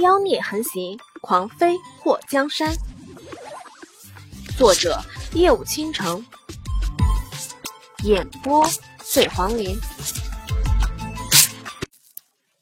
[0.00, 2.76] 妖孽横行，狂飞祸江山。
[4.58, 5.00] 作者：
[5.32, 6.24] 夜舞倾城，
[8.04, 8.66] 演播：
[8.98, 9.74] 醉黄林。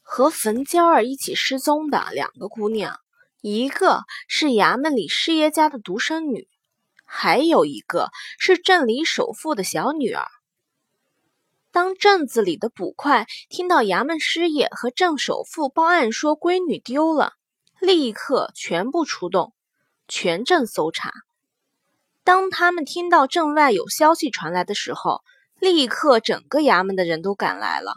[0.01, 3.01] 和冯娇儿一起失踪的两个姑娘，
[3.41, 6.47] 一个是衙门里师爷家的独生女，
[7.03, 10.25] 还有一个是镇里首富的小女儿。
[11.75, 17.33] 当镇子里的捕快听到衙门师爷和镇首富报案说闺女丢了，
[17.81, 19.53] 立刻全部出动，
[20.07, 21.11] 全镇搜查。
[22.23, 25.21] 当他们听到镇外有消息传来的时候，
[25.59, 27.95] 立刻整个衙门的人都赶来了。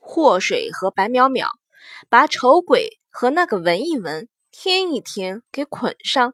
[0.00, 1.50] 祸水和白淼淼
[2.08, 6.32] 把丑鬼和那个文一文、天一天给捆上，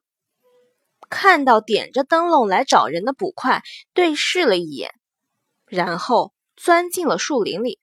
[1.11, 4.95] 看到点着灯笼来找人的捕快，对视了一眼。
[5.67, 7.79] 然后钻进了树林里。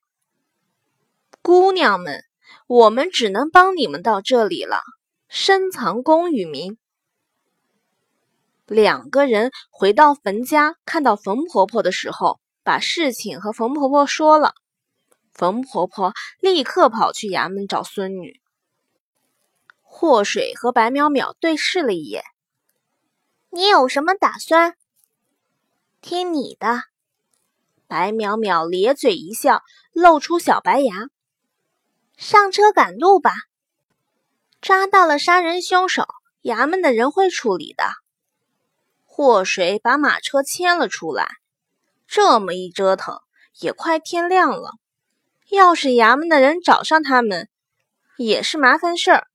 [1.41, 2.23] 姑娘们，
[2.67, 4.81] 我们只能帮你们到这里了。
[5.27, 6.77] 深藏功与名。
[8.65, 14.53] 两个人回到冯家，看到冯婆婆的时候，把事情和冯婆婆说了。
[15.33, 18.41] 冯婆婆立刻跑去衙门找孙女。
[19.81, 22.23] 祸水和白淼淼对视了一眼。
[23.49, 24.75] 你有什么打算？
[26.01, 26.90] 听你的。
[27.91, 31.09] 白淼淼咧嘴一笑，露出小白牙。
[32.15, 33.33] 上车赶路吧。
[34.61, 36.07] 抓到了杀人凶手，
[36.41, 37.83] 衙门的人会处理的。
[39.03, 41.27] 祸水把马车牵了出来。
[42.07, 43.19] 这么一折腾，
[43.59, 44.71] 也快天亮了。
[45.49, 47.49] 要是衙门的人找上他们，
[48.15, 49.27] 也是麻烦事儿。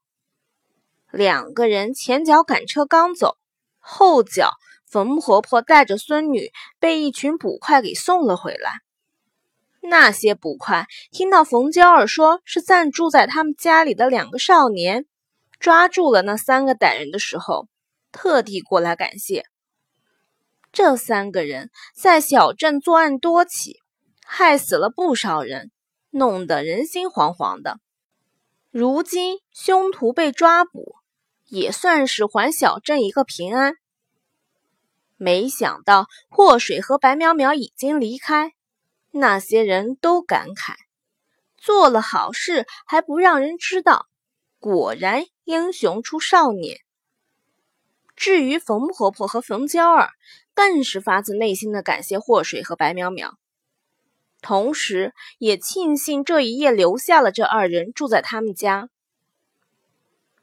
[1.10, 3.36] 两个人前脚赶车刚走，
[3.78, 4.52] 后脚。
[4.96, 8.80] 冯婆婆带着孙女被一群捕快给送了回来。
[9.82, 15.04] 那些捕快听到冯娇儿说是暂住在他们家里的两个少年
[15.60, 17.68] 抓住了那三个歹人的时候，
[18.10, 19.44] 特地过来感谢。
[20.72, 23.80] 这三个人在小镇作案多起，
[24.24, 25.70] 害死了不少人，
[26.08, 27.80] 弄得人心惶惶的。
[28.70, 30.94] 如今凶徒被抓捕，
[31.44, 33.74] 也算是还小镇一个平安。
[35.16, 38.52] 没想到祸水和白淼淼已经离开，
[39.10, 40.74] 那些人都感慨：
[41.56, 44.06] 做了好事还不让人知道，
[44.58, 46.80] 果然英雄出少年。
[48.14, 50.10] 至于冯婆婆和冯娇儿，
[50.54, 53.32] 更是发自内心的感谢祸水和白淼淼，
[54.42, 58.90] 同时也庆幸这一夜留下了这二人住在他们家。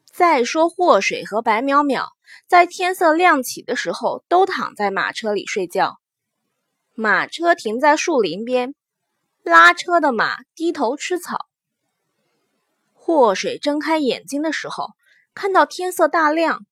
[0.05, 2.09] 再说祸水和白淼淼。
[2.47, 5.99] 在天色亮起的时候，都躺在马车里睡觉。
[6.95, 8.75] 马车停在树林边，
[9.41, 11.47] 拉车的马低头吃草。
[12.93, 14.89] 祸水睁开眼睛的时候，
[15.33, 16.65] 看到天色大亮。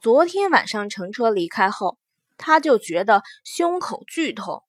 [0.00, 1.98] 昨天晚上乘车离开后，
[2.36, 4.62] 他就觉得胸口剧痛，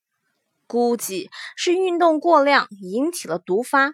[0.67, 3.93] 估计是运动过量引起了毒发。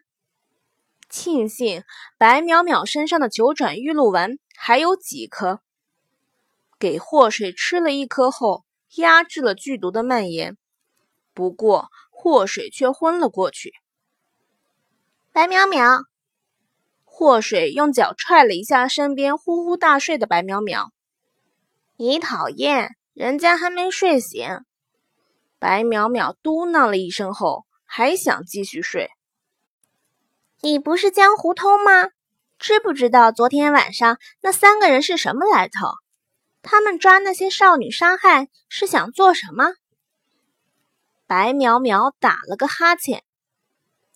[1.09, 1.83] 庆幸
[2.17, 5.61] 白淼淼身上的九转玉露丸还有几颗。
[6.77, 8.65] 给祸水吃了一颗后，
[8.95, 10.57] 压制了剧毒的蔓延。
[11.33, 13.73] 不过祸水却昏了过去。
[15.31, 16.03] 白淼淼，
[17.03, 20.89] 祸水用脚踹了一下身边呼呼大睡的白淼淼。
[21.97, 24.47] 你讨厌，人家还没睡醒。
[25.59, 29.09] 白淼淼嘟囔了一声后，还想继续睡。
[30.61, 32.09] 你不是江湖通吗？
[32.57, 35.89] 知不知道昨天晚上那三个人是什么来头？
[36.67, 39.75] 他们抓那些少女杀害是想做什么？
[41.27, 43.23] 白淼淼打了个哈欠，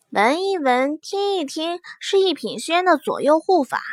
[0.10, 3.84] 闻一闻，听一听，是一品轩的左右护法。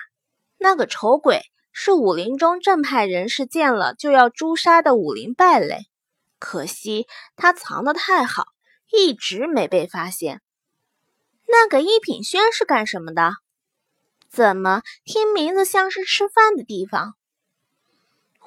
[0.57, 5.81] 那个丑鬼是武林中正派人士见了就要诛杀的武林败类，
[6.39, 7.07] 可惜
[7.37, 8.47] 他藏得太好，
[8.91, 10.41] 一直没被发现。
[11.47, 13.33] 那个一品轩是干什么的？
[14.31, 17.17] 怎么听名字像是吃饭的地方？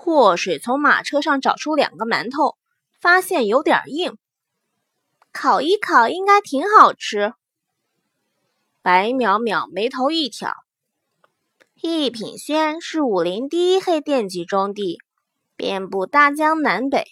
[0.02, 2.56] 祸水从马车上找出两个馒头，
[3.02, 4.18] 发现有点硬，
[5.34, 7.34] 烤一烤应该挺好吃。
[8.82, 10.54] 白淼淼眉头一挑，
[11.82, 15.00] 一品轩是武林第一黑店级中地，
[15.58, 17.06] 遍布大江南北，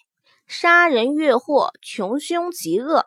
[0.48, 3.06] 杀人越货，穷凶极恶。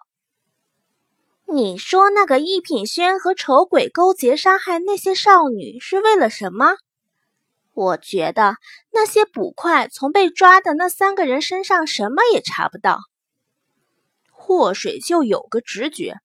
[1.47, 6.76] 你说那个一品轩和丑鬼勾结杀害那些少女是为了什么？
[7.72, 8.56] 我觉得
[8.93, 13.00] 那些捕快从被抓的那三个人身上什么也查不到。
[14.31, 16.17] 祸水就有个直觉，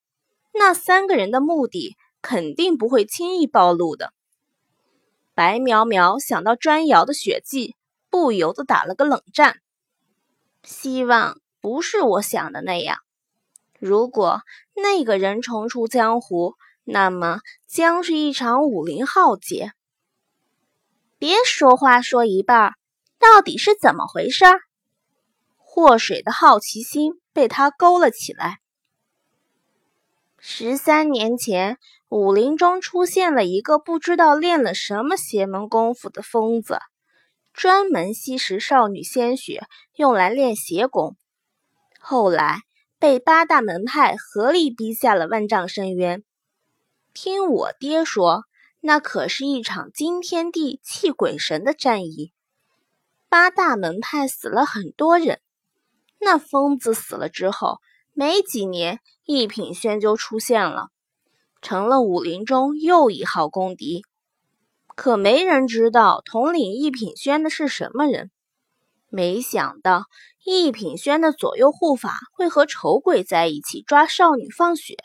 [0.54, 4.12] 那三个人的目的肯定不会轻易暴露的。
[5.36, 7.76] 白苗苗想到砖窑的血迹，
[8.10, 9.58] 不由得打了个冷战。
[10.64, 12.98] 希望不是我想的那样。
[13.80, 14.42] 如果
[14.74, 19.74] 那个人重出江湖，那么将是一场武林浩劫。
[21.18, 22.74] 别说话说一半，
[23.20, 24.46] 到底是怎么回事？
[25.56, 28.60] 祸水的好奇心被他勾了起来。
[30.38, 31.78] 十三年前，
[32.10, 36.80] 武林中出现了一个不知道练了什么邪门功夫的疯子，
[37.54, 39.64] 专门吸食少女鲜血，
[39.96, 41.16] 用来练邪功。
[42.00, 42.60] 后来
[43.00, 46.24] 被八大门派合力逼下了万丈深渊。
[47.14, 48.44] 听我爹说，
[48.88, 52.32] 那可是一场惊天地、泣鬼神的战役，
[53.28, 55.42] 八大门派死了很多人。
[56.20, 57.80] 那疯子死了之后，
[58.14, 60.90] 没几年，一品轩就出现了，
[61.64, 64.04] 成了武林中又一号公敌。
[64.96, 68.30] 可没人知道统领一品轩的是什么人。
[69.10, 70.04] 没想到
[70.44, 74.96] 一品轩的左右护法会和丑鬼在一起抓少女放血。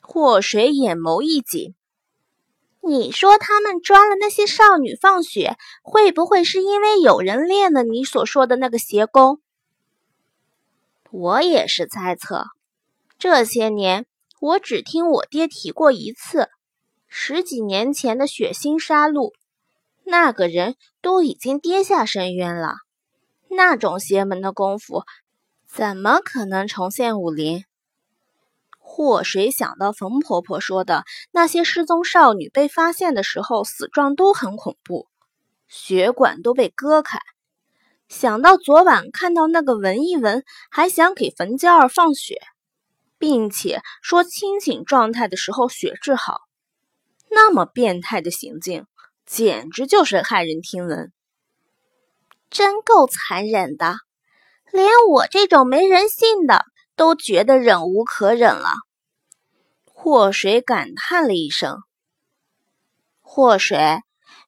[0.00, 1.74] 祸水眼眸一紧，
[2.86, 9.40] 你说他们抓了那些少女放血，会不会是因为有人练了你所说的那个邪功？
[11.10, 12.44] 我也是猜测，
[13.18, 14.04] 这些年
[14.40, 16.50] 我只听我爹提过一次，
[17.08, 19.32] 十几年前的血腥杀戮，
[20.02, 22.74] 那个人都已经跌下深渊了。
[23.48, 25.04] 那种邪门的功夫，
[25.66, 27.64] 怎么可能重现武林？
[28.86, 35.08] 祸水想到冯婆婆说的那些失踪少女被发现的时候，死状都很恐怖，
[35.68, 37.18] 血管都被割开。
[38.08, 42.38] 想到昨晚看到那个闻一闻还想给冯娇儿放血，
[43.18, 46.42] 并且说清醒状态的时候血治好，
[47.30, 48.84] 那么变态的行径，
[49.24, 51.10] 简直就是骇人听闻。
[52.50, 53.96] 真够残忍的，
[54.70, 56.64] 连我这种没人性的
[56.96, 58.70] 都觉得忍无可忍了。
[59.84, 61.78] 祸水感叹了一声
[63.22, 64.00] ：“祸水，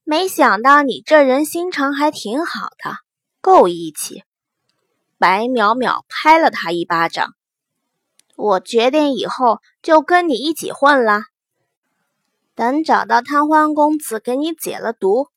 [0.04, 2.98] 没想到你这人心肠还挺好的。”
[3.40, 4.24] 够义气！
[5.18, 7.34] 白淼淼拍了他一巴掌。
[8.34, 11.20] 我决定以后就跟你一起混了。
[12.54, 15.28] 等找到贪欢公子给你解了毒，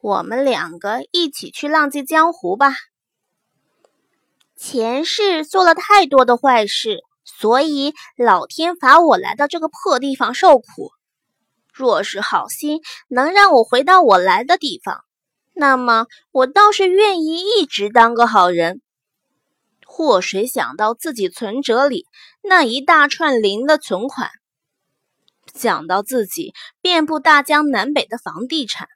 [0.00, 2.72] 我们两个一起去浪迹江湖吧。
[4.60, 10.90] 前世做了太多的坏事，所以老天罚我来到这个破地方受苦。
[11.72, 15.04] 若是好心能让我回到我来的地方。
[15.52, 18.82] 那么，我倒是愿意一直当个好人。
[19.86, 22.06] 祸水想到自己存折里
[22.42, 24.28] 那一大串零的存款，
[25.54, 26.52] 想到自己
[26.82, 28.88] 遍布大江南北的房地产，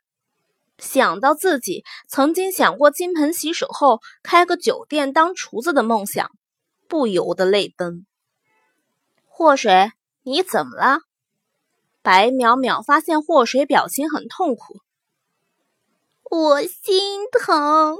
[0.82, 6.32] 想到自己曾经想过金盆洗手后开个酒店当厨子的梦想，
[6.88, 8.04] 不由得泪奔。
[9.26, 9.92] 祸水，
[10.24, 10.98] 你怎么了？
[12.02, 14.80] 白淼淼发现祸水表情很痛苦。
[16.24, 17.96] 我心疼，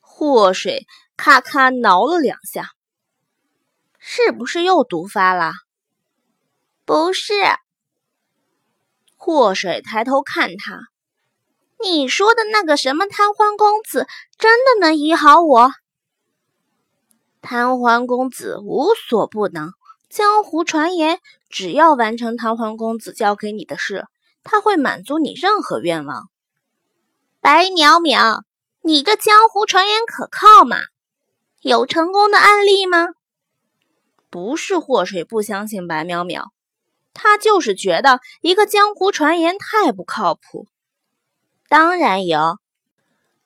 [0.00, 0.86] 祸水
[1.18, 2.70] 咔咔挠了两下，
[3.98, 5.52] 是不是又毒发了？
[6.86, 7.34] 不是。
[9.14, 10.80] 祸水抬头看他，
[11.82, 14.06] 你说的那个什么贪欢公子，
[14.38, 15.70] 真的能医好我？
[17.40, 19.72] 贪欢公子无所不能，
[20.08, 21.18] 江湖传言，
[21.50, 24.06] 只要完成贪欢公子交给你的事，
[24.44, 26.28] 他会满足你任何愿望。
[27.40, 28.42] 白淼淼，
[28.82, 30.76] 你这江湖传言可靠吗？
[31.62, 33.08] 有成功的案例吗？
[34.30, 36.50] 不是祸水不相信白淼淼，
[37.12, 40.68] 他就是觉得一个江湖传言太不靠谱。
[41.72, 42.58] 当然有，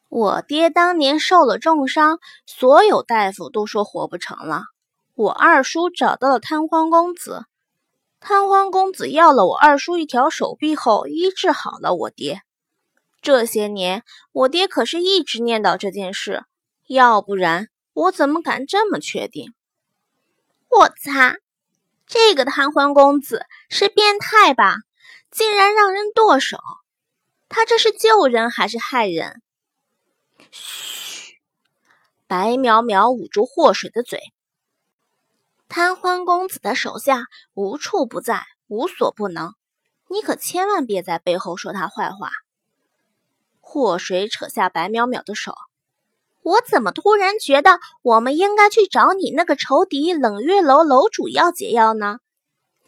[0.08, 4.64] 我爹当年受了重伤，所有大夫都说活不成了。
[5.14, 7.44] 我二叔找到了贪欢公子，
[8.18, 12.40] 贪欢公子要了我二叔一条手臂后，医治好了我爹。
[13.22, 14.02] 这些年，
[14.32, 16.42] 我爹可是一直念叨这件事，
[16.88, 19.54] 要不然我怎么敢这么确定？
[20.68, 21.36] 我擦，
[22.08, 24.78] 这个贪欢公子是变态吧？
[25.30, 26.58] 竟然让人剁手！
[27.48, 29.42] 他这是救人还是害人？
[30.50, 31.34] 嘘！
[32.26, 34.20] 白淼淼捂住祸水的嘴。
[35.68, 37.24] 贪欢公子的手下
[37.54, 39.54] 无处不在，无所不能，
[40.08, 42.30] 你可千万别在背后说他坏话。
[43.60, 45.54] 祸水扯下白淼淼的手，
[46.42, 52.18] 我怎么突然觉得我们应该去找你那个仇敌冷月楼楼主要解药呢？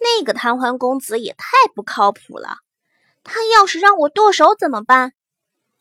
[0.00, 2.58] 那个贪欢公子也太不靠谱了，
[3.24, 5.12] 他要是让我剁手怎么办？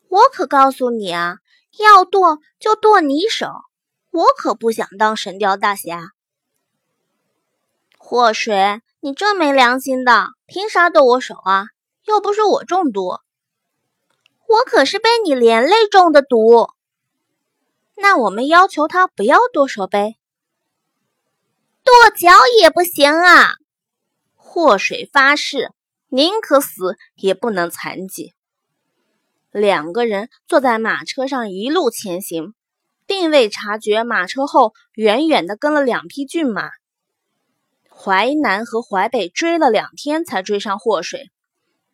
[0.10, 1.38] 我可告诉你啊，
[1.78, 3.48] 要剁就剁你手，
[4.12, 6.12] 我可不想当神雕大侠。
[7.98, 11.68] 祸水，你这没良心的，凭啥剁我手啊？
[12.06, 13.20] 又不是我中毒，
[14.48, 16.70] 我可是被你连累中的毒。
[17.96, 20.16] 那我们要求他不要剁手呗，
[21.84, 22.30] 剁脚
[22.62, 23.56] 也不行啊！
[24.36, 25.74] 祸水发誓，
[26.10, 28.34] 宁可死也不能残疾。
[29.52, 32.54] 两个人坐在马车上一路前行，
[33.06, 36.70] 并未察觉马车后远远的跟了两匹骏马。
[37.90, 41.32] 淮南和淮北追了两天才追上祸水。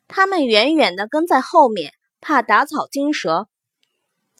[0.06, 3.48] 他们远远的跟在后面，怕打草惊蛇。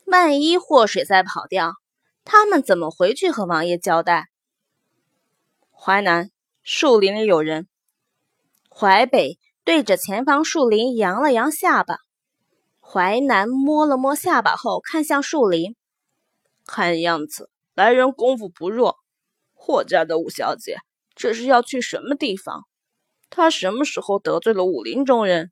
[0.04, 1.76] 万一祸水再跑掉，
[2.22, 4.28] 他们怎么回去和王爷交代？
[5.72, 6.30] 淮南
[6.62, 7.66] 树林里有人。
[8.68, 11.98] 淮北对着前方树林扬了扬下巴。
[12.80, 15.74] 淮南摸了摸下巴后，看向树林，
[16.66, 18.98] 看样子来人功夫不弱。
[19.54, 20.76] 霍家的五小姐，
[21.14, 22.66] 这是要去什么地方？
[23.30, 25.50] 她什么时候得罪了武林中人？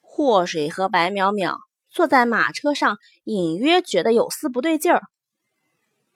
[0.00, 1.58] 祸水和白淼淼
[1.88, 5.02] 坐在马车上，隐约觉得有丝不对劲儿。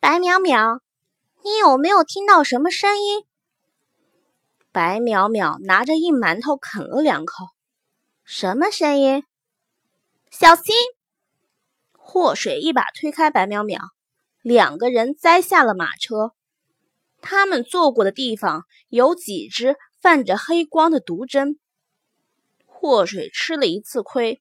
[0.00, 0.80] 白淼淼，
[1.44, 3.24] 你有没有听到什么声音？
[4.72, 7.46] 白淼淼拿着硬馒头啃了两口。
[8.24, 9.24] 什么声音？
[10.30, 10.74] 小心！
[11.92, 13.80] 祸水一把推开白淼淼，
[14.42, 16.32] 两个人栽下了马车。
[17.20, 21.58] 他们坐过的地方有几只泛着黑光的毒针。
[22.64, 24.40] 祸水吃了一次亏，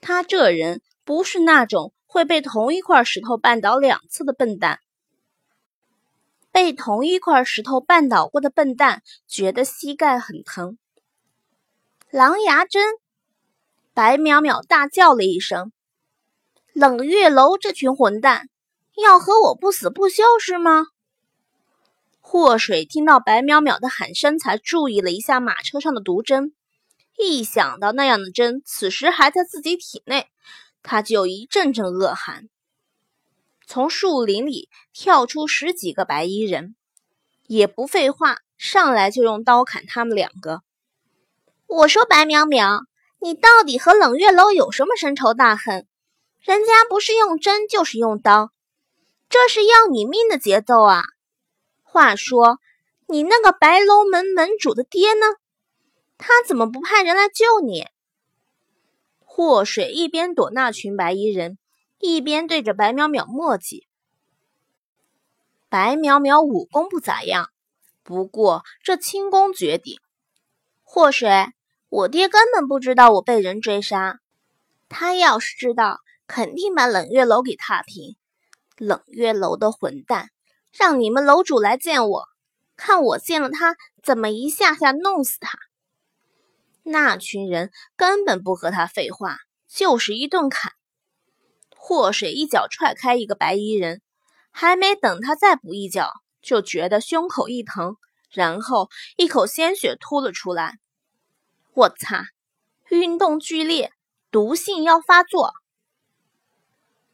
[0.00, 4.80] 他这人不是那种会被同一块石头绊倒两次的笨蛋。
[6.52, 10.78] 被同一块石头绊倒过的笨蛋觉得膝盖很疼。
[12.10, 12.82] 狼牙针！
[13.94, 15.72] 白淼淼大叫了一声
[16.72, 18.48] ：“冷月楼这群混蛋，
[18.96, 20.86] 要和我不死不休是吗？”
[22.20, 26.54] 祸水听到白淼淼的喊声，才注意了一下马车上的毒针。
[27.18, 30.28] 一想到那样的针此时还在自己体内，
[30.82, 32.48] 他就一阵阵恶寒。
[33.72, 36.74] 从树林里跳出十几个白衣人，
[37.46, 40.62] 也不废话，上来就用刀砍他们两个。
[41.68, 42.86] 我说白淼淼，
[43.20, 45.86] 你到底和冷月楼有什么深仇大恨？
[46.40, 48.50] 人家不是用针就是用刀，
[49.28, 51.04] 这是要你命的节奏啊！
[51.84, 52.58] 话说，
[53.06, 55.26] 你那个白楼门门主的爹呢？
[56.18, 57.86] 他怎么不派人来救你？
[59.20, 61.56] 祸水一边躲那群白衣人，
[62.00, 63.84] 一边对着白淼淼磨叽。
[65.68, 67.50] 白淼淼武功不咋样，
[68.02, 70.00] 不过这轻功绝顶。
[70.82, 71.52] 祸水，
[71.90, 74.18] 我爹根本不知道我被人追杀，
[74.88, 78.16] 他要是知道，肯定把冷月楼给踏平。
[78.76, 80.30] 冷月楼的混蛋，
[80.72, 82.24] 让你们楼主来见我，
[82.76, 85.58] 看我见了他怎么一下下弄死他。
[86.82, 89.36] 那群人根本不和他废话，
[89.68, 90.72] 就是一顿砍。
[91.82, 94.02] 祸水一脚踹开一个白衣人，
[94.50, 97.96] 还没等他再补一脚，就觉得胸口一疼，
[98.30, 100.78] 然后一口鲜血吐了出来。
[101.72, 102.26] 我擦！
[102.90, 103.92] 运动剧烈，
[104.30, 105.54] 毒性要发作。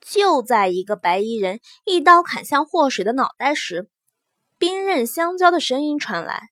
[0.00, 3.88] 就在一个白衣人一刀砍向祸水的脑袋时，
[4.58, 6.50] 兵刃相交的声音传来。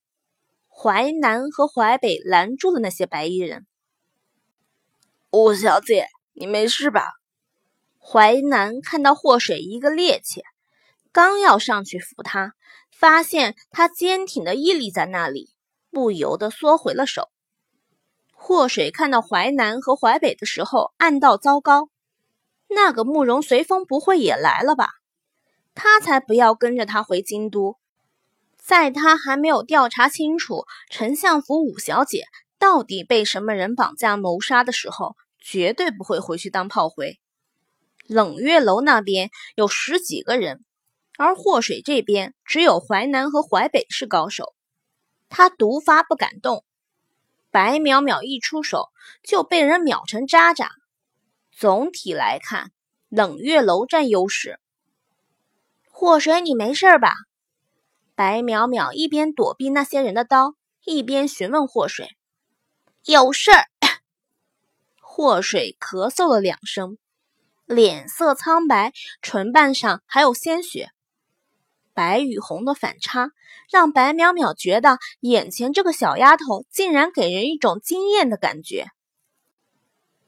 [0.69, 3.67] 淮南和淮北拦住了那些白衣人。
[5.31, 7.11] 五小姐，你没事吧？
[8.07, 10.41] 淮南看到祸水一个趔趄，
[11.11, 12.53] 刚要上去扶他，
[12.91, 15.49] 发现他坚挺的屹立在那里，
[15.89, 17.29] 不由得缩回了手。
[18.31, 21.89] 祸水看到淮南和淮北的时候，暗道糟糕，
[22.67, 24.89] 那个慕容随风不会也来了吧？
[25.73, 27.77] 他才不要跟着他回京都。
[28.55, 32.25] 在他还没有调查清楚丞相府五小姐
[32.59, 37.19] 到底被什么人绑架谋杀的时候，绝对不会回去当炮灰。
[38.07, 40.63] 冷月楼那边有十几个人，
[41.17, 44.53] 而祸水这边只有淮南和淮北是高手，
[45.29, 46.63] 他毒发不敢动。
[47.49, 48.89] 白淼淼一出手
[49.23, 50.71] 就被人秒成渣渣。
[51.51, 52.71] 总体来看，
[53.09, 54.59] 冷月楼占优势。
[55.89, 57.13] 祸水，你没事吧？
[58.13, 62.09] 白淼淼一边躲避那些人的刀，一边询问祸水
[63.05, 63.65] ：“有事儿。
[64.99, 66.97] ”祸水咳嗽了两声，
[67.65, 70.89] 脸色苍白，唇瓣上还有鲜血。
[71.93, 73.31] 白与红的反差
[73.71, 78.87] 让白淼淼觉得眼前这个小丫头竟然给人一种惊艳的感觉。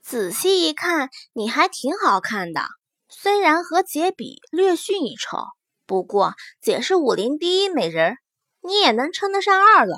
[0.01, 2.62] 仔细一看，你还挺好看的，
[3.10, 5.38] 虽然和姐比略逊一筹，
[5.86, 8.15] 不过姐是武林第一美人，
[8.62, 9.98] 你也能称得上二了。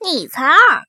[0.00, 0.82] 你才二！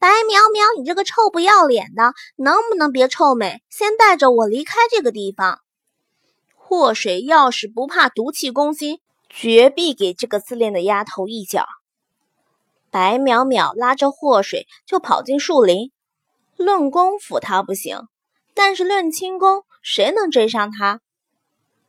[0.00, 3.62] 白苗苗，你这个臭不要脸的，能不能别臭美？
[3.68, 5.60] 先带着我离开这个地方。
[6.56, 11.66] 祸水要是不怕毒气攻心，绝必给这个自恋的丫头一脚。
[12.90, 15.92] 白淼淼拉着祸水就跑进树林。
[16.56, 18.08] 论功夫他不行，
[18.54, 21.02] 但是论轻功，谁能追上他？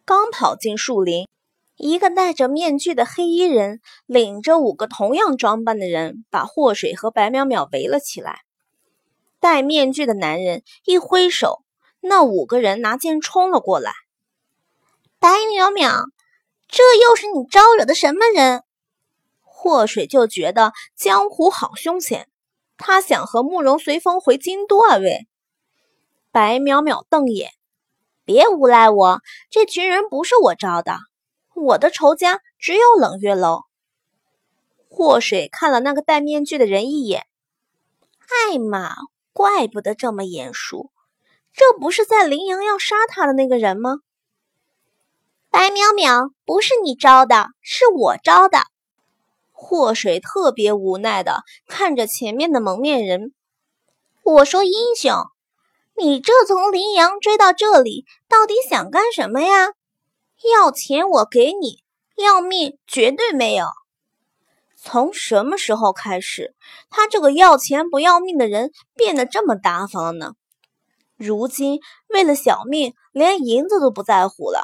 [0.03, 1.29] 刚跑进树林。
[1.83, 8.41] 一个戴着面具的黑衣人领着五个同样装扮的人，把祸水和白淼淼围了起来。
[9.39, 11.63] 戴面具的男人一挥手，
[11.99, 13.93] 那五个人拿剑冲了过来。
[15.17, 16.05] 白淼淼，
[16.67, 18.61] 这又是你招惹的什么人？
[19.41, 22.29] 祸水就觉得江湖好凶险，
[22.77, 24.97] 他想和慕容随风回京都啊！
[24.97, 25.27] 喂，
[26.31, 27.49] 白淼淼瞪眼，
[28.23, 30.99] 别诬赖我，这群人不是我招的。
[31.55, 33.61] 我的仇家只有冷月楼。
[34.89, 37.25] 祸水看了那个戴面具的人一眼，
[38.49, 38.95] 艾玛，
[39.33, 40.91] 怪不得这么眼熟，
[41.53, 43.99] 这不是在羚羊要杀他的那个人吗？
[45.49, 48.63] 白淼淼，不是你招的，是我招的。
[49.51, 53.33] 祸水特别无奈的看着前面的蒙面人，
[54.23, 55.13] 我说英雄，
[55.95, 59.73] 你这从羚羊追到这里，到底想干什么呀？
[60.53, 61.83] 要钱我给你，
[62.17, 63.67] 要命绝对没有。
[64.75, 66.55] 从什么时候开始，
[66.89, 70.33] 他这个要钱不要命的人变得这么大方呢？
[71.17, 74.63] 如今为了小命，连银子都不在乎了。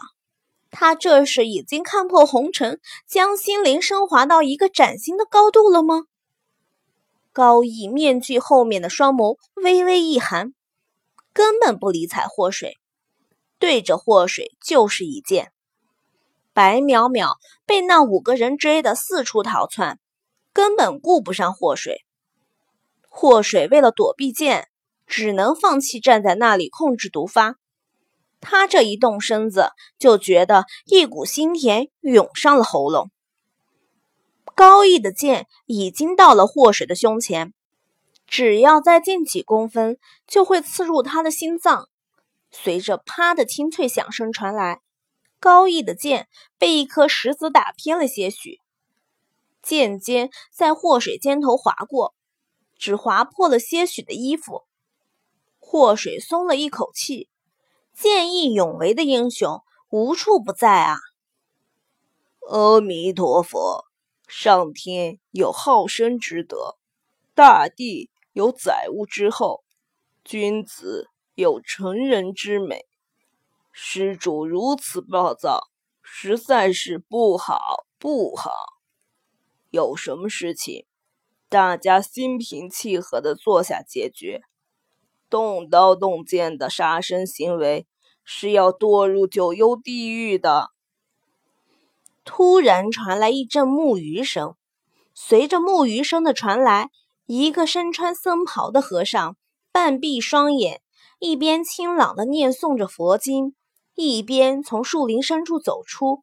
[0.72, 6.06] 他这是已经看破红尘，将心灵升华到一个崭新的高度了吗？
[7.32, 10.54] 高义面具后面的双眸微微一寒，
[11.32, 12.78] 根本不理睬祸水，
[13.60, 15.52] 对着祸水就是一剑。
[16.58, 17.36] 白淼淼
[17.68, 20.00] 被那五个人追得四处逃窜，
[20.54, 22.04] 根本顾不上祸水。
[23.08, 24.68] 祸水为了躲避剑，
[25.06, 27.58] 只能放弃站在那里控制毒发。
[28.42, 33.12] 他这一动身子，就觉得一股心甜涌上了喉咙。
[34.56, 37.54] 高义的剑已经到了祸水的胸前，
[38.26, 41.88] 只要再近几公分，就会刺入他的心脏。
[42.50, 44.82] 随着“啪”的清脆响声传来。
[45.40, 48.60] 高义的剑被一颗石子打偏了些许，
[49.62, 52.16] 剑尖在祸水肩头划过，
[52.76, 54.64] 只划破了些许的衣服。
[55.60, 57.30] 祸水松了一口气，
[57.94, 60.98] 见义勇为的英雄无处不在啊！
[62.50, 63.86] 阿弥陀佛，
[64.28, 66.78] 上天有好生之德，
[67.36, 69.64] 大地有载物之后，
[70.24, 72.87] 君子有成人之美。
[73.80, 75.70] 施主如此暴躁，
[76.02, 78.52] 实在是不好不好。
[79.70, 80.88] 有什么事情，
[81.48, 84.42] 大家心平气和的坐下解决。
[85.30, 87.86] 动刀动剑的杀生行为
[88.24, 90.72] 是要堕入九幽地狱的。
[92.26, 94.56] 突然传来一阵木鱼声，
[95.14, 96.90] 随着木鱼声的传来，
[97.28, 99.38] 一个身穿僧袍的和尚
[99.72, 100.82] 半闭双眼，
[101.20, 103.54] 一边清朗的念诵着佛经。
[104.00, 106.22] 一边从树林深处走出，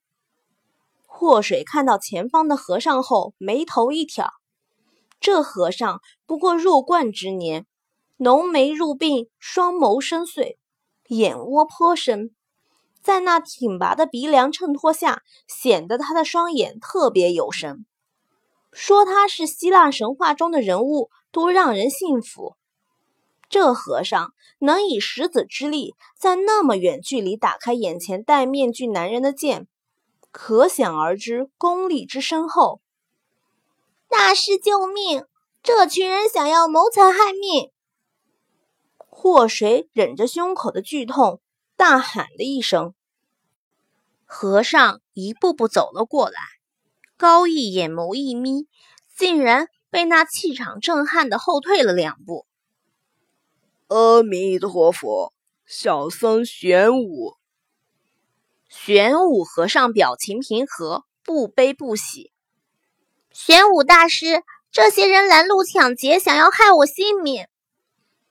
[1.09, 4.31] 祸水看到前方的和尚后，眉头一挑。
[5.19, 7.67] 这和尚不过弱冠之年，
[8.19, 10.57] 浓眉入鬓，双眸深邃，
[11.09, 12.31] 眼窝颇深，
[13.03, 17.85] 在那挺拔的鼻梁衬托下，显得他的双眼特别有神。
[18.71, 22.55] 说他是希腊神话中的人物，都让人信服。
[23.49, 29.69] 这和尚能以石子之力，在那么远距离打开眼前戴面具男人的剑，
[30.31, 32.81] 可想而知功力之深厚。
[34.09, 35.25] 大师救命！
[35.63, 37.71] 这群人想要谋财害命！
[38.99, 41.41] 祸水忍着胸口的剧痛，
[41.77, 42.95] 大喊了一声。
[44.27, 46.41] 和尚一步步走了过来，
[47.17, 48.67] 高义眼眸一眯，
[49.17, 52.47] 竟然被那气场震撼的后退了两步。
[53.95, 55.33] 阿弥陀佛，
[55.67, 57.37] 小僧玄武。
[58.69, 62.33] 玄武和尚表情平和，不悲不喜。
[63.31, 67.47] 玄武大师，这些人拦路抢劫，想要害我性命。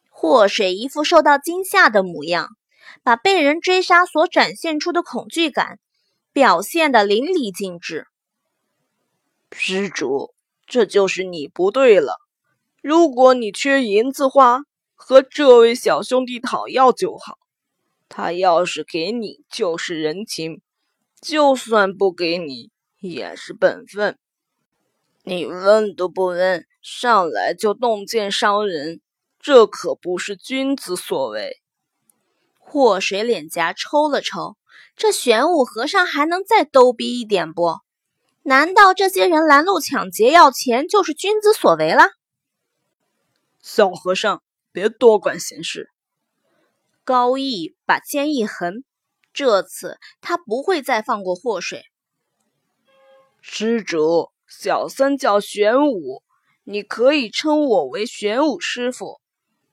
[0.09, 2.49] 祸水一副受到惊吓的模样，
[3.01, 5.79] 把被人追杀所展现出的恐惧感
[6.33, 8.07] 表现得淋漓尽致。
[9.53, 10.33] 施主，
[10.67, 12.17] 这就是你不对了。
[12.81, 14.63] 如果你缺银子花，
[15.05, 17.37] 和这位小兄弟讨要就好。
[18.07, 20.61] 他要是给你，就是人情；
[21.19, 24.17] 就算不给你，也是本分。
[25.23, 29.01] 你问都不问，上来就动剑伤人，
[29.41, 31.61] 这可不是君子所为。
[32.57, 34.55] 祸水脸颊抽了抽，
[34.95, 37.79] 这玄武和尚还能再逗逼一点不？
[38.43, 42.11] 难道这些人拦路抢劫要钱就是君子所为了？
[43.61, 44.41] 小和尚，
[44.73, 45.89] 别多管闲事。
[47.05, 48.83] 高义把肩一横，
[49.31, 51.83] 这次他不会再放过祸水。
[53.39, 56.23] 施主，小僧叫玄武，
[56.63, 59.21] 你可以称我为玄武师傅。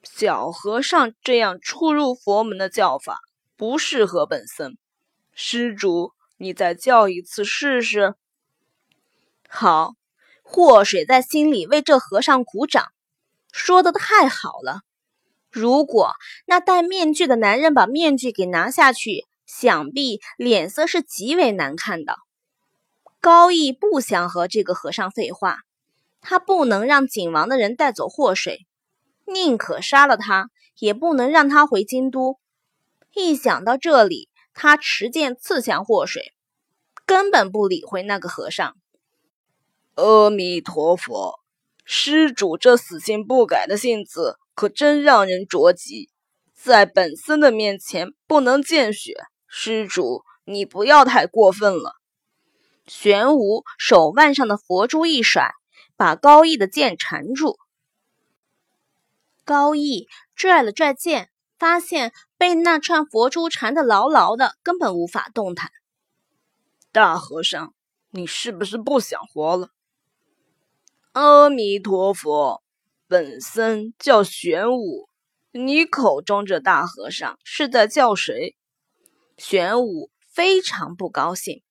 [0.02, 3.20] 小和尚这样出入佛门的叫法
[3.56, 4.76] 不适合本僧。
[5.34, 8.14] 施主，你再叫一次试试。
[9.48, 9.94] 好，
[10.42, 12.86] 祸水在心里为这和尚鼓掌，
[13.52, 14.80] 说的太好了。
[15.50, 16.12] 如果
[16.46, 22.16] 那戴面具的男人把面具给拿下去，想必脸色是极为难看的。
[23.20, 25.58] 高义不想和这个和尚废话，
[26.20, 28.66] 他不能让景王的人带走祸水，
[29.26, 32.38] 宁可杀了他，也不能让他回京都。
[33.12, 36.32] 一想到这里，他持剑刺向祸水，
[37.04, 38.76] 根本不理会那个和尚。
[39.96, 41.40] 阿弥陀佛，
[41.84, 44.38] 施主这死性不改的性子。
[44.60, 46.10] 可真让人着急，
[46.52, 49.14] 在本僧的面前不能见血。
[49.46, 51.94] 施主，你不要太过分了。
[52.86, 55.52] 玄武手腕上的佛珠一甩，
[55.96, 57.56] 把高义的剑缠住。
[59.46, 65.70] 高义拽了拽剑，发现被那串佛珠缠得牢牢的，根本无法动弹。
[66.92, 67.72] 大和尚，
[68.10, 69.70] 你是不是不想活了？
[71.12, 72.62] 阿弥陀佛。
[73.10, 75.08] 本僧叫玄武，
[75.50, 78.54] 你口中这大和尚是在叫谁？
[79.36, 81.64] 玄武非常不高兴，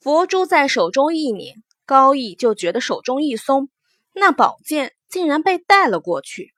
[0.00, 3.68] 佛珠在手中一拧，高义就觉得手中一松，
[4.14, 6.54] 那宝剑竟然被带了过去。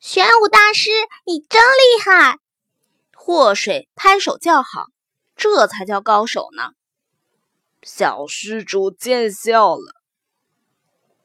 [0.00, 0.88] 玄武大师，
[1.26, 2.38] 你真厉害！
[3.14, 4.86] 祸水拍手叫好，
[5.36, 6.70] 这才叫高手呢。
[7.82, 9.92] 小施主见笑了。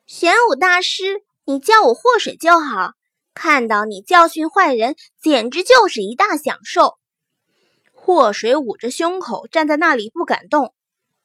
[0.05, 1.23] 玄武大师。
[1.51, 2.93] 你叫我祸水就好，
[3.33, 6.97] 看到你教训坏人，简直就是一大享受。
[7.91, 10.73] 祸水捂着胸口站在那里不敢动。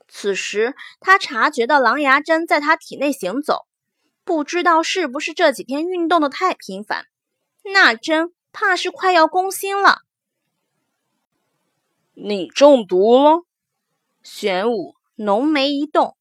[0.09, 3.67] 此时他察觉到狼牙针在他体内行走，
[4.25, 7.07] 不知道是不是这几天运动的太频繁，
[7.63, 10.01] 那针怕是快要攻心了。
[12.15, 13.45] 你中毒了？
[14.25, 16.17] 玄武浓眉一动，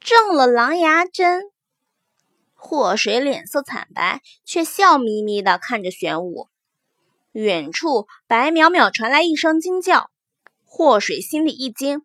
[0.00, 1.44] 中了狼牙针。
[2.66, 6.48] 祸水脸色惨白，却笑眯眯地看着玄武。
[7.30, 10.10] 远处，白淼淼传来一声惊叫，
[10.64, 12.02] 祸水心里一惊：“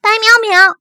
[0.00, 0.76] 白淼淼，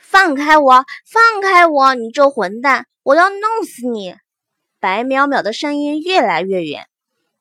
[0.00, 0.84] 放开我！
[1.04, 1.94] 放开我！
[1.94, 4.16] 你这混蛋，我要弄死你！”
[4.80, 6.88] 白淼淼的声音越来越远，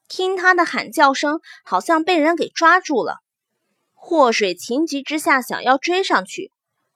[0.07, 3.17] 听他的喊叫声，好像被人给抓住了。
[3.95, 6.51] 祸水情急之下想要追上去，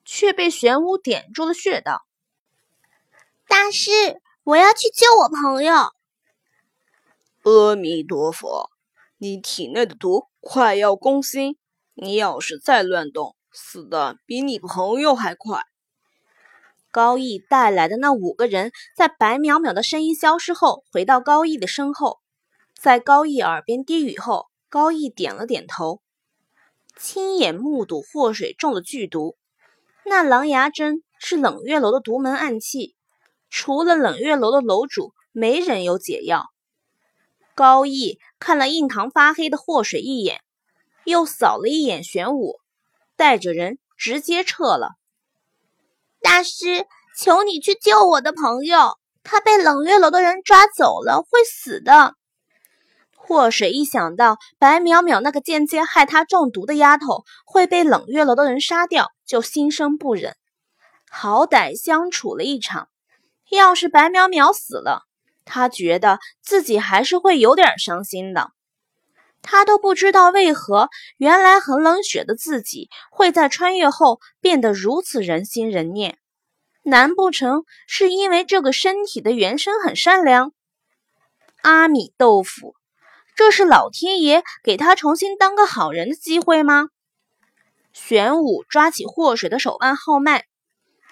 [0.06, 2.06] 却被玄武点住了穴道。
[3.50, 3.90] 大师，
[4.44, 5.74] 我要去救我朋友。
[7.42, 8.70] 阿弥陀佛，
[9.18, 11.58] 你体内的毒快要攻心，
[11.96, 15.64] 你要是再乱动，死的比你朋友还快。
[16.92, 22.20] 高义带来的那五个人在白淼淼的声音消失后，回到高义的身后，
[22.80, 26.04] 在高义耳边低语后，高义点了点头，
[26.96, 29.36] 亲眼目睹祸水中了剧毒。
[30.06, 32.96] 那狼牙针是冷月楼的独门暗器。
[33.50, 36.48] 除了冷月楼的楼主，没人有解药。
[37.56, 40.42] 高义看了印堂发黑的祸水一眼，
[41.04, 42.60] 又扫了一眼玄武，
[43.18, 44.92] 带着人直接撤了。
[46.22, 46.86] 大师，
[47.18, 52.14] 求你去救我的朋友，他被冷月楼的人抓走了，会死的。
[53.16, 60.36] 祸水一想到白淼淼那个间接害他中毒的丫头会被冷月楼的人杀掉，就心生不忍。
[61.12, 62.88] 好歹相处了一场。
[63.50, 65.04] 要是白淼淼死了，
[65.46, 68.52] 他觉得自己还是会有点伤心的。
[69.42, 76.18] 他都不知道为何，原来很冷血的自己会在穿越后变得如此人心人念。
[76.84, 80.52] 难不成是因为这个身体的原身很善良？
[81.62, 82.76] 阿米豆腐，
[83.36, 86.90] 这是老天爷给他重新当个好人的机会吗？
[87.94, 90.49] 玄武抓起祸水的手腕号脉。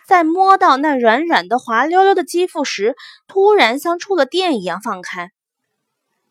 [0.08, 2.96] 在摸到那软软的、滑溜溜的肌肤时，
[3.28, 5.32] 突然像触了电一样放开，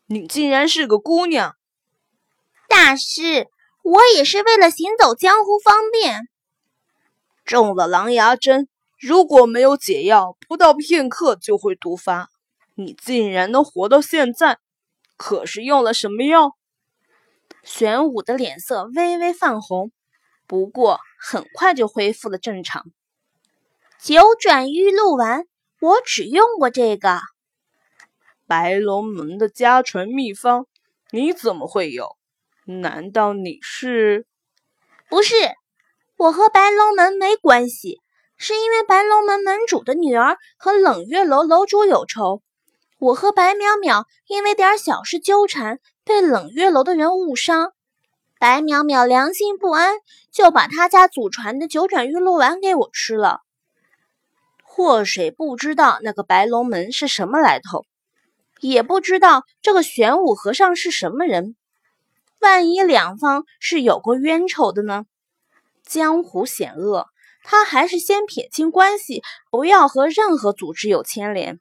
[0.07, 1.55] 你竟然是个姑娘！
[2.67, 3.45] 大师，
[3.83, 6.27] 我也是为了行走江湖方便。
[7.45, 8.67] 中了狼牙针，
[8.99, 12.29] 如果没有解药，不到片刻就会毒发。
[12.73, 14.57] 你竟然能活到现在，
[15.17, 16.57] 可是用了什么药？
[17.61, 19.91] 玄武的脸色微微泛红，
[20.47, 22.87] 不过很快就恢复了正常。
[23.99, 25.47] 九转玉露丸，
[25.81, 27.19] 我只用过这个。
[28.45, 30.67] 白龙门的家传秘方，
[31.11, 32.15] 你怎么会有？
[32.65, 34.27] 难道你是？
[35.09, 35.33] 不是，
[36.15, 37.99] 我和白龙门没关系，
[38.37, 42.43] 是因为白龙门门主的女儿和冷月楼楼主有仇。
[42.99, 47.73] 我和白淼淼因为点小事纠缠，被冷月楼的人误伤。
[48.39, 49.95] 白淼淼良心不安，
[50.31, 53.41] 就把他家祖传的九转玉露丸给我吃了。
[54.77, 57.83] 祸水不知道那个白龙门是什么来头，
[58.59, 61.55] 也不知道这个玄武和尚是什么人。
[62.39, 65.05] 万一两方是有过冤仇的呢？
[65.83, 67.07] 江湖险恶，
[67.43, 71.59] 他还是先撇清关系，不要和任何组织有牵连。